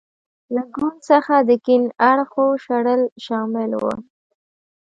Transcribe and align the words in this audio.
له 0.55 0.61
ګوند 0.73 0.97
څخه 1.09 1.35
د 1.49 1.51
کیڼ 1.65 1.83
اړخو 2.11 2.45
شړل 2.65 3.01
شامل 3.25 3.71
و. 3.81 3.83